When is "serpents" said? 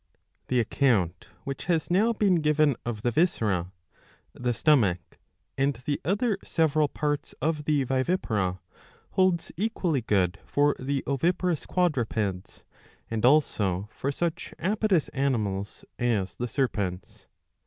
16.47-17.27